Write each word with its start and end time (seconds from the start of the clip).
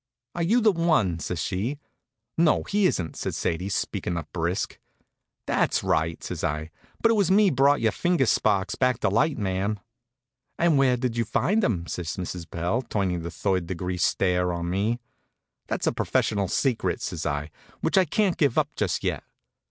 "Are 0.33 0.41
you 0.41 0.61
the 0.61 0.71
one?" 0.71 1.19
says 1.19 1.39
she. 1.39 1.77
"No, 2.35 2.63
he 2.63 2.87
isn't," 2.87 3.15
says 3.15 3.37
Sadie, 3.37 3.69
speakin' 3.69 4.17
up 4.17 4.33
brisk. 4.33 4.79
"That's 5.45 5.83
right," 5.83 6.23
says 6.23 6.43
I; 6.43 6.71
"but 7.03 7.11
it 7.11 7.13
was 7.13 7.29
me 7.29 7.51
brought 7.51 7.81
your 7.81 7.91
finger 7.91 8.25
sparks 8.25 8.73
back 8.73 8.99
to 9.01 9.09
light, 9.09 9.37
ma'am." 9.37 9.79
"And 10.57 10.79
where 10.79 10.97
did 10.97 11.17
you 11.17 11.23
find 11.23 11.61
them?" 11.61 11.85
says 11.85 12.17
Mrs. 12.17 12.49
Pell, 12.49 12.81
turnin' 12.81 13.21
the 13.21 13.29
third 13.29 13.67
degree 13.67 13.97
stare 13.97 14.51
on 14.51 14.71
me. 14.71 14.97
"That's 15.67 15.85
a 15.85 15.91
professional 15.91 16.47
secret," 16.47 16.99
says 16.99 17.27
I, 17.27 17.51
"which 17.81 17.95
I 17.95 18.05
can't 18.05 18.37
give 18.37 18.57
up 18.57 18.75
just 18.75 19.03
yet." 19.03 19.23